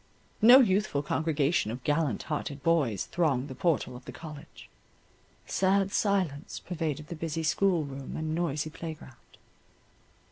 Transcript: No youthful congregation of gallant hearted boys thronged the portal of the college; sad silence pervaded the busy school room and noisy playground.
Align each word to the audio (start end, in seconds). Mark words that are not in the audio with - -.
No 0.41 0.61
youthful 0.61 1.03
congregation 1.03 1.69
of 1.69 1.83
gallant 1.83 2.23
hearted 2.23 2.63
boys 2.63 3.05
thronged 3.05 3.49
the 3.49 3.53
portal 3.53 3.95
of 3.95 4.05
the 4.05 4.11
college; 4.11 4.67
sad 5.45 5.91
silence 5.91 6.57
pervaded 6.59 7.09
the 7.09 7.15
busy 7.15 7.43
school 7.43 7.83
room 7.85 8.17
and 8.17 8.33
noisy 8.33 8.71
playground. 8.71 9.37